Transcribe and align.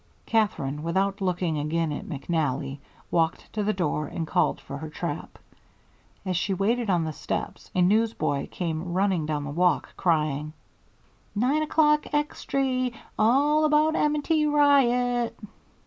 Katherine, 0.25 0.81
without 0.81 1.21
looking 1.21 1.59
again 1.59 1.91
at 1.91 2.07
McNally, 2.07 2.79
walked 3.11 3.53
to 3.53 3.61
the 3.61 3.71
door 3.71 4.07
and 4.07 4.25
called 4.25 4.59
for 4.59 4.79
her 4.79 4.89
trap. 4.89 5.37
As 6.25 6.35
she 6.35 6.55
waited 6.55 6.89
on 6.89 7.03
the 7.03 7.13
steps, 7.13 7.69
a 7.75 7.83
newsboy 7.83 8.47
came 8.47 8.93
running 8.93 9.27
down 9.27 9.43
the 9.43 9.51
walk, 9.51 9.95
crying: 9.97 10.53
"Nine 11.35 11.61
o'clock 11.61 12.11
Extry! 12.15 12.93
All 13.19 13.69
'bout 13.69 13.95
M. 13.95 14.19
& 14.21 14.23
T. 14.23 14.47
riot!" 14.47 15.37